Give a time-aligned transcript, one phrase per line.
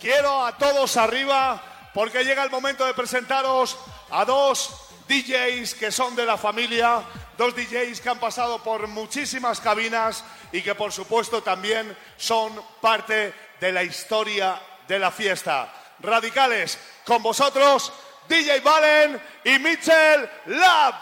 [0.00, 1.60] Quiero a todos arriba
[1.92, 3.76] porque llega el momento de presentaros
[4.10, 4.70] a dos
[5.08, 7.02] DJs que son de la familia,
[7.36, 10.22] dos DJs que han pasado por muchísimas cabinas
[10.52, 15.72] y que por supuesto también son parte de la historia de la fiesta.
[15.98, 17.92] Radicales, con vosotros,
[18.28, 20.94] DJ Valen y Mitchell Lab.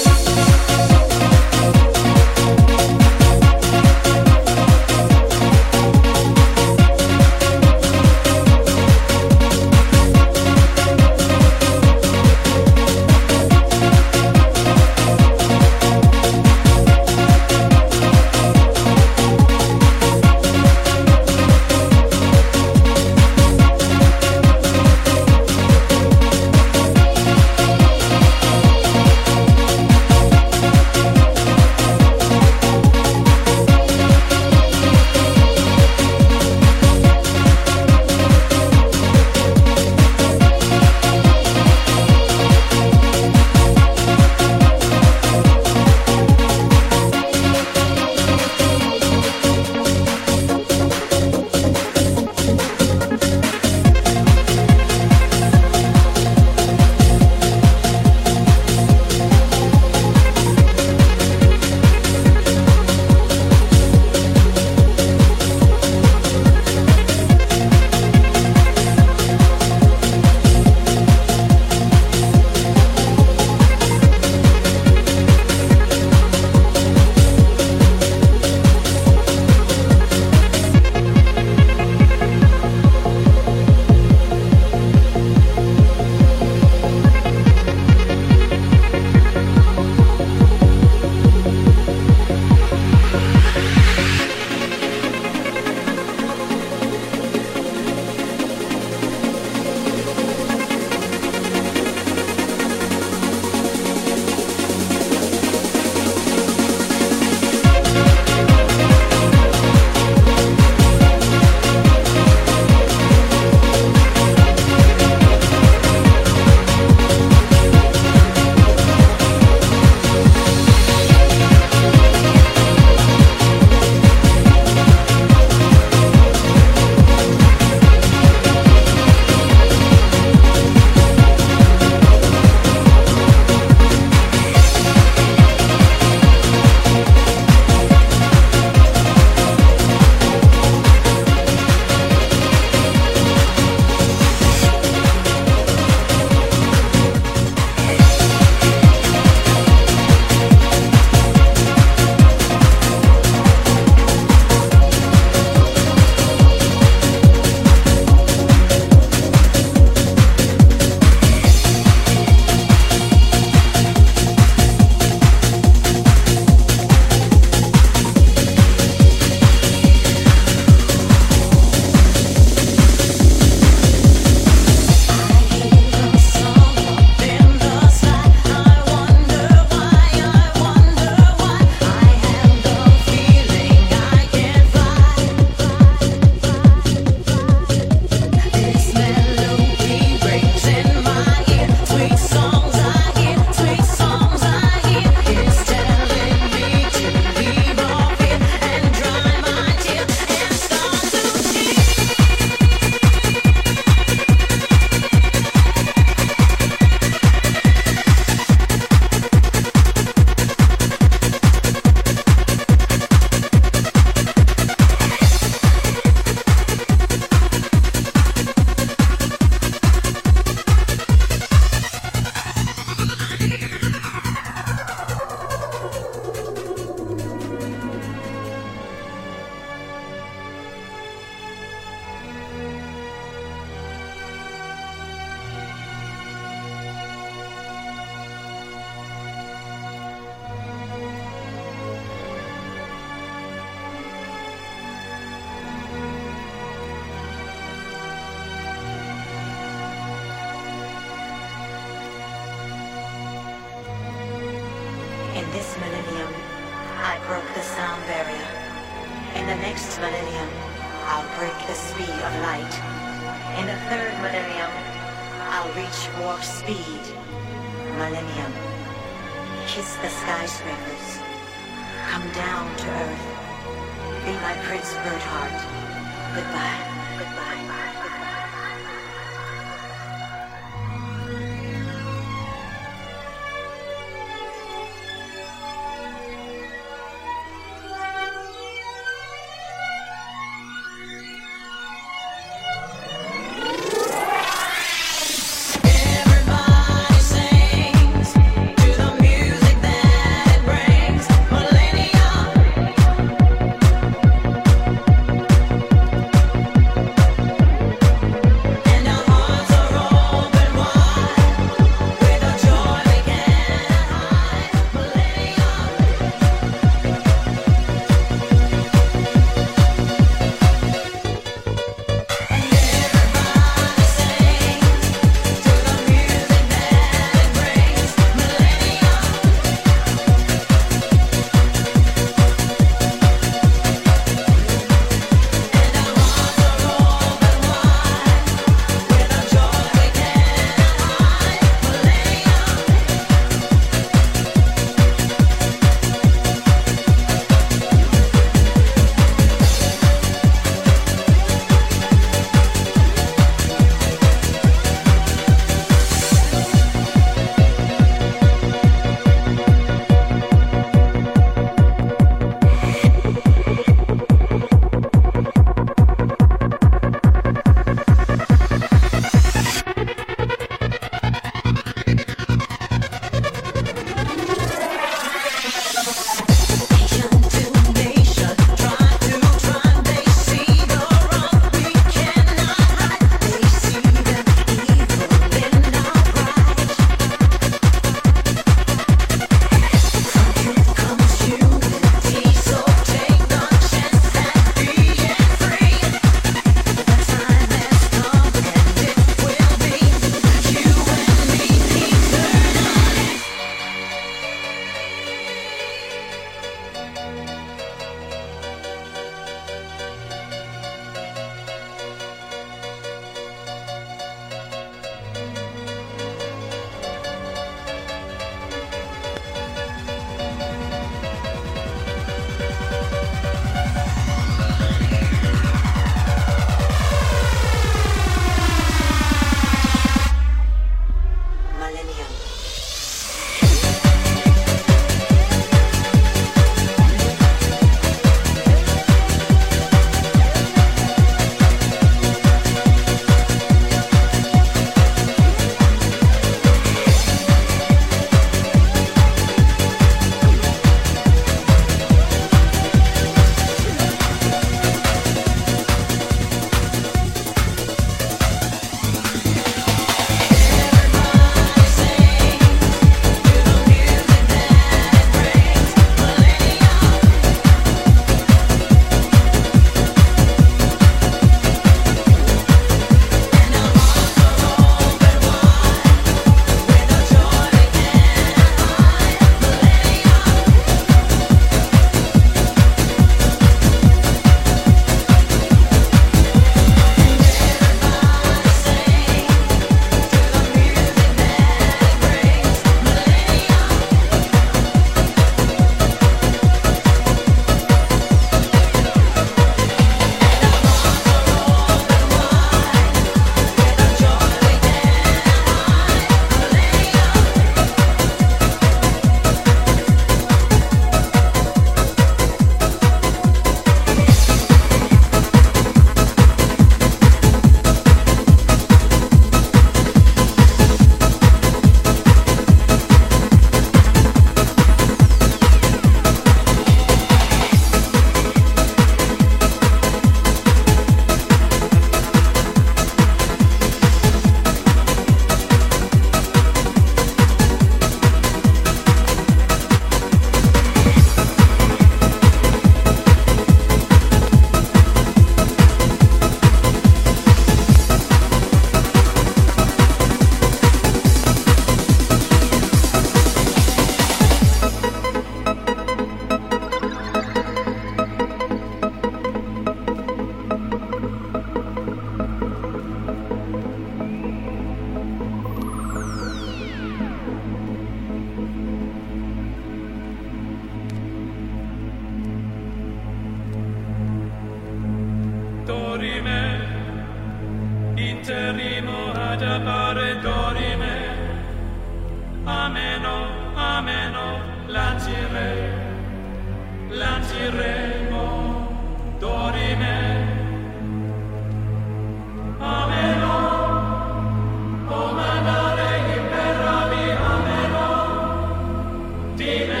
[599.71, 600.00] Amen.